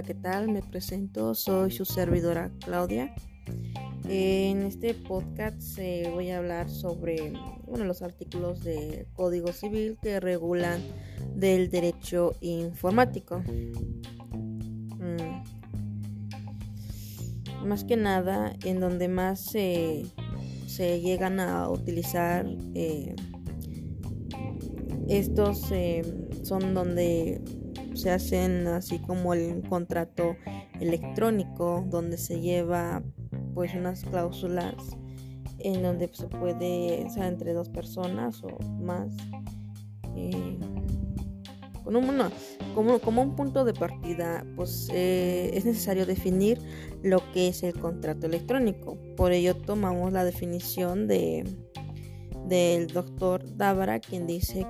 [0.00, 0.48] Hola, ¿qué tal?
[0.48, 3.14] Me presento, soy su servidora Claudia.
[4.08, 7.34] En este podcast eh, voy a hablar sobre
[7.66, 10.80] bueno, los artículos del Código Civil que regulan
[11.34, 13.42] del derecho informático.
[15.00, 15.42] Mm.
[17.66, 20.06] Más que nada, en donde más se
[20.78, 23.14] llegan a utilizar eh,
[25.10, 26.02] estos eh,
[26.42, 27.42] son donde
[28.00, 30.36] se hacen así como el contrato
[30.80, 33.02] electrónico donde se lleva
[33.54, 34.74] pues unas cláusulas
[35.58, 39.14] en donde se puede o sea, entre dos personas o más
[40.16, 40.58] eh,
[41.84, 42.06] con un,
[42.74, 46.58] como, como, un punto de partida pues eh, es necesario definir
[47.02, 48.98] lo que es el contrato electrónico.
[49.16, 51.44] Por ello tomamos la definición de
[52.46, 54.66] del doctor Dávara quien dice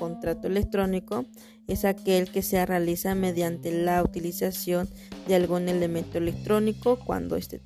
[0.00, 1.26] contrato electrónico
[1.68, 4.88] es aquel que se realiza mediante la utilización
[5.28, 7.60] de algún elemento electrónico cuando éste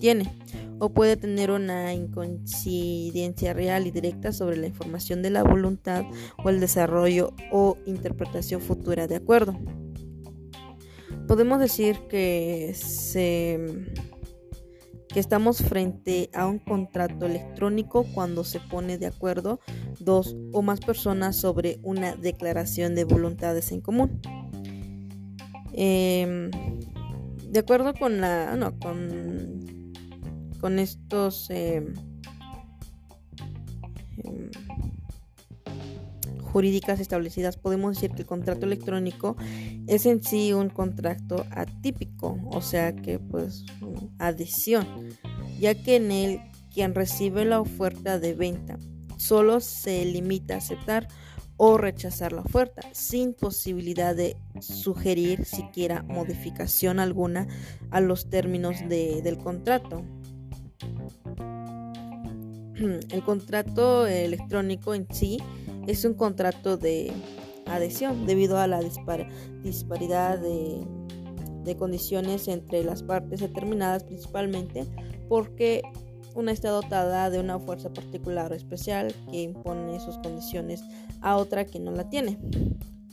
[0.00, 0.32] tiene
[0.80, 6.04] o puede tener una incoincidencia real y directa sobre la información de la voluntad
[6.42, 9.56] o el desarrollo o interpretación futura de acuerdo.
[11.28, 13.60] Podemos decir que se
[15.12, 19.60] que estamos frente a un contrato electrónico cuando se pone de acuerdo
[20.00, 24.20] dos o más personas sobre una declaración de voluntades en común.
[25.74, 26.50] Em,
[27.50, 29.92] de acuerdo con la no, con,
[30.60, 31.92] con estos em,
[34.24, 34.50] em,
[36.52, 39.36] jurídicas establecidas, podemos decir que el contrato electrónico
[39.86, 43.64] es en sí un contrato atípico, o sea que pues
[44.18, 44.86] adición,
[45.58, 46.40] ya que en él
[46.72, 48.78] quien recibe la oferta de venta
[49.16, 51.08] solo se limita a aceptar
[51.56, 57.46] o rechazar la oferta, sin posibilidad de sugerir siquiera modificación alguna
[57.90, 60.04] a los términos del contrato.
[63.10, 65.38] El contrato electrónico en sí
[65.86, 67.12] es un contrato de
[67.66, 68.80] adhesión debido a la
[69.62, 70.86] disparidad de,
[71.78, 74.84] condiciones entre las partes determinadas principalmente
[75.28, 75.80] porque
[76.34, 80.82] una está dotada de una fuerza particular o especial que impone sus condiciones
[81.20, 82.38] a otra que no la tiene.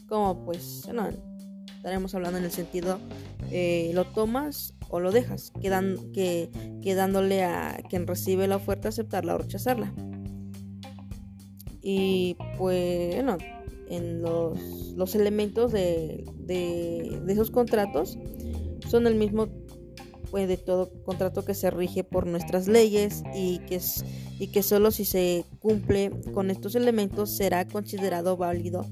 [0.07, 1.09] Como pues, no,
[1.75, 3.00] estaremos hablando en el sentido,
[3.51, 9.94] eh, lo tomas o lo dejas, quedándole a quien recibe la oferta aceptarla o rechazarla.
[11.81, 13.38] Y pues, bueno,
[13.90, 16.25] en los, elementos de,
[17.28, 18.17] esos contratos
[18.88, 19.47] son el mismo
[20.31, 24.06] pues, de todo contrato que se rige por nuestras leyes y que, es,
[24.39, 28.85] y que solo si se cumple con estos elementos será considerado válido.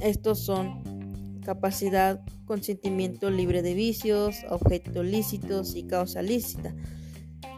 [0.00, 6.74] Estos son capacidad, consentimiento libre de vicios, objeto lícitos y causa lícita.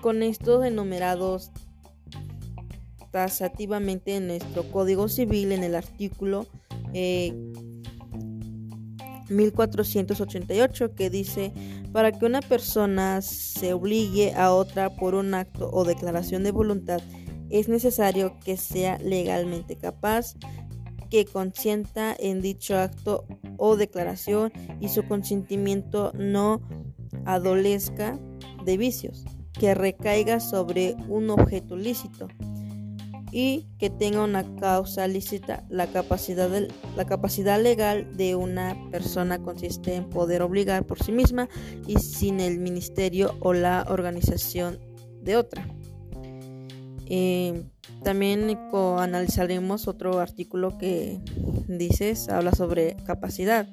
[0.01, 1.51] Con estos enumerados
[3.13, 6.49] tasativamente en nuestro Código Civil en el artículo
[9.29, 11.53] 1488 eh, que dice
[11.93, 17.01] para que una persona se obligue a otra por un acto o declaración de voluntad
[17.53, 20.35] es necesario que sea legalmente capaz,
[21.11, 23.27] que consienta en dicho acto
[23.59, 24.51] o declaración
[24.81, 26.63] y su consentimiento no
[27.27, 28.19] adolezca
[28.65, 32.29] de vicios, que recaiga sobre un objeto lícito
[33.33, 35.65] y que tenga una causa lícita.
[35.71, 36.51] La capacidad,
[36.97, 41.49] la capacidad legal de una persona consiste en poder obligar por sí misma
[41.87, 44.79] y sin el ministerio o la organización
[45.23, 45.67] de otra.
[47.07, 47.65] Eh,
[48.05, 48.59] también
[48.99, 51.21] analizaremos otro artículo que
[51.69, 53.67] dice, habla sobre capacidad.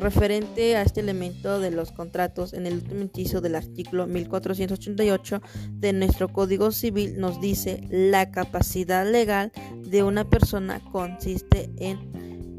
[0.00, 5.40] Referente a este elemento de los contratos, en el último inciso del artículo 1488
[5.70, 9.52] de nuestro Código Civil nos dice la capacidad legal
[9.86, 12.58] de una persona consiste en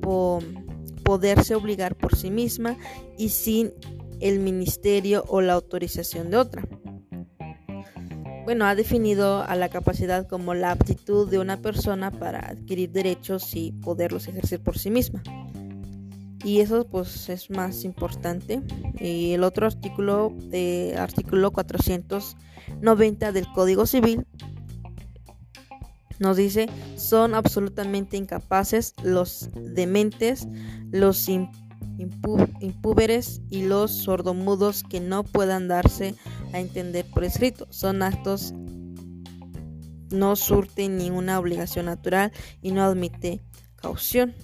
[1.03, 2.77] poderse obligar por sí misma
[3.17, 3.73] y sin
[4.21, 6.63] el ministerio o la autorización de otra.
[8.45, 13.55] Bueno, ha definido a la capacidad como la aptitud de una persona para adquirir derechos
[13.55, 15.21] y poderlos ejercer por sí misma
[16.45, 18.61] y eso pues es más importante.
[18.99, 24.27] Y el otro artículo de artículo 490 del Código Civil
[26.19, 30.47] nos dice son absolutamente incapaces los dementes
[30.91, 36.15] los impúberes y los sordomudos que no puedan darse
[36.53, 37.67] a entender por escrito.
[37.71, 38.53] Son actos
[40.11, 42.31] no surten ninguna obligación natural
[42.61, 43.41] y no admite
[43.75, 44.35] caución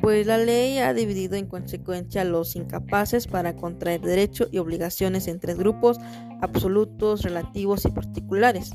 [0.00, 5.28] Pues la ley ha dividido en consecuencia a los incapaces para contraer derechos y obligaciones
[5.28, 5.98] en tres grupos
[6.42, 8.72] absolutos, relativos y particulares.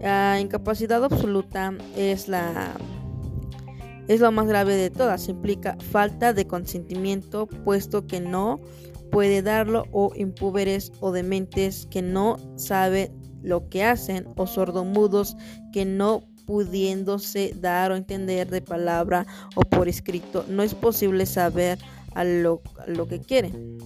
[0.00, 2.74] La incapacidad absoluta es la
[4.08, 8.60] es más grave de todas, implica falta de consentimiento, puesto que no
[9.10, 13.12] puede darlo, o impúberes o dementes que no saben
[13.42, 15.36] lo que hacen, o sordomudos
[15.72, 21.78] que no pudiéndose dar o entender de palabra o por escrito, no es posible saber
[22.14, 22.62] a lo,
[23.08, 23.78] que quieren.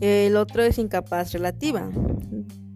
[0.00, 1.90] El otro es incapaz relativa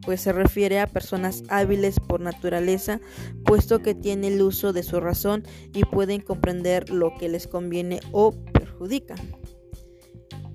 [0.04, 3.00] pues se refiere a personas hábiles por naturaleza,
[3.44, 5.44] puesto que tienen el uso de su razón
[5.74, 9.14] y pueden comprender lo que les conviene o perjudica.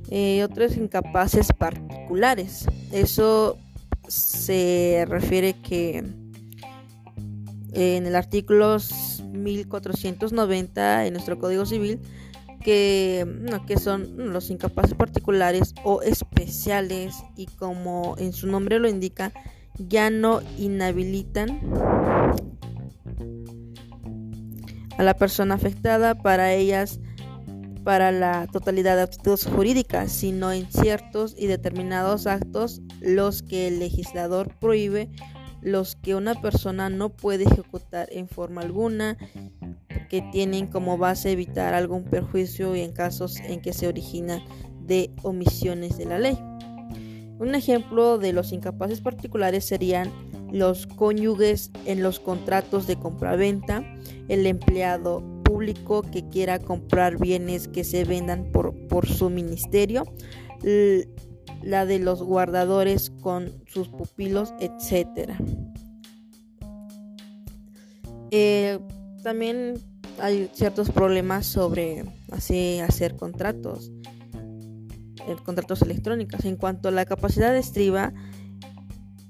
[0.09, 2.65] Eh, otros incapaces particulares.
[2.91, 3.57] Eso
[4.07, 6.03] se refiere que
[7.75, 8.77] en el artículo
[9.31, 11.99] 1490 en nuestro Código Civil
[12.63, 13.27] que,
[13.67, 19.31] que son los incapaces particulares o especiales y como en su nombre lo indica,
[19.77, 21.59] ya no inhabilitan
[24.97, 26.99] a la persona afectada para ellas
[27.83, 33.77] para la totalidad de actos jurídicas, sino en ciertos y determinados actos los que el
[33.77, 35.11] legislador prohíbe,
[35.65, 39.17] los que una persona no puede ejecutar en forma alguna
[40.09, 44.45] que tienen como base evitar algún perjuicio y en casos en que se origina
[44.81, 46.37] de omisiones de la ley.
[47.39, 50.11] Un ejemplo de los incapaces particulares serían
[50.51, 53.83] los cónyuges en los contratos de compraventa,
[54.27, 60.03] el empleado público que quiera comprar bienes que se vendan por, por su ministerio,
[61.65, 65.31] la de los guardadores con sus pupilos, etc.
[68.29, 68.79] Eh,
[69.23, 69.73] también
[70.19, 73.91] hay ciertos problemas sobre así hacer contratos,
[75.27, 76.45] eh, contratos electrónicos.
[76.45, 78.13] En cuanto a la capacidad de estriba,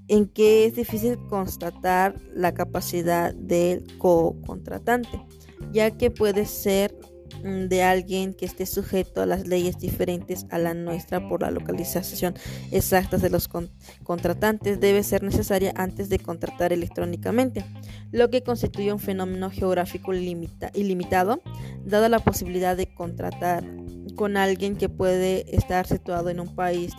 [0.10, 5.26] en que es difícil constatar la capacidad del co-contratante,
[5.72, 6.96] ya que puede ser
[7.45, 12.33] de alguien que esté sujeto a las leyes diferentes a la nuestra por la localización
[12.71, 13.47] exacta de los
[14.03, 17.63] contratantes debe ser necesaria antes de contratar electrónicamente,
[18.12, 21.42] lo que constituye un fenómeno geográfico ilimitado,
[21.86, 23.63] dada la posibilidad de contratar
[24.15, 26.94] con alguien que puede estar situado en un país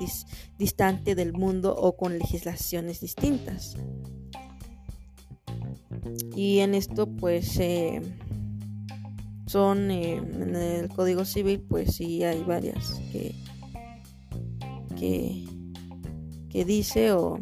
[0.58, 3.76] distante del mundo o con legislaciones distintas.
[6.36, 7.58] Y en esto pues...
[7.58, 8.00] Eh,
[9.46, 13.34] son eh, en el Código Civil, pues sí hay varias que,
[14.98, 17.38] que, dice o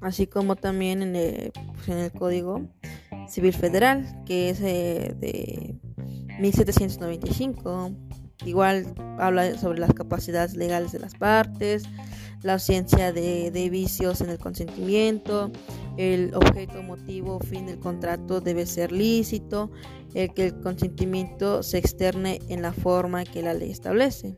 [0.00, 2.62] así como también en el, pues en el Código
[3.28, 5.78] Civil Federal, que es eh, de
[6.40, 7.90] 1795.
[8.46, 11.84] Igual habla sobre las capacidades legales de las partes,
[12.42, 15.50] la ausencia de, de vicios en el consentimiento,
[15.96, 19.70] el objeto, motivo, fin del contrato debe ser lícito,
[20.14, 24.36] el que el consentimiento se externe en la forma que la ley establece.